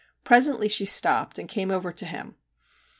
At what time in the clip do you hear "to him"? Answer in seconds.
1.93-2.33